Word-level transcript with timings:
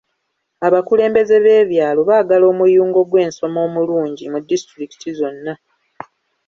Abakulembeze 0.67 1.35
b'ebyalo 1.43 1.99
baagala 2.09 2.45
omuyungo 2.51 2.99
gw'ensoma 3.09 3.59
omulungi 3.67 4.23
mu 4.33 4.39
disitulikiti 4.47 5.09
zonna. 5.19 5.53